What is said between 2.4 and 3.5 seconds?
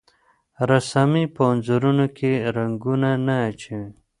رنګونه نه